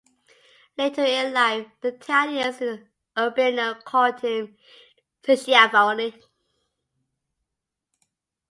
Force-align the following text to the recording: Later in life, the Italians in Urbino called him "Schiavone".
Later 0.79 1.03
in 1.03 1.31
life, 1.31 1.67
the 1.81 1.89
Italians 1.89 2.59
in 2.59 2.89
Urbino 3.15 3.75
called 3.83 4.19
him 4.21 4.57
"Schiavone". 5.23 6.19